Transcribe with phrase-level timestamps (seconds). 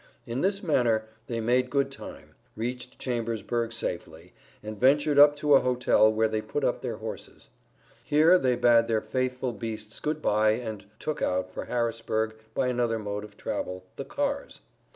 [0.25, 5.59] In this manner they made good time, reached Chambersburg safely, and ventured up to a
[5.59, 7.49] hotel where they put up their horses.
[8.03, 12.97] Here they bade their faithful beasts good bye and "took out" for Harrisburg by another
[12.97, 14.61] mode of travel, the cars.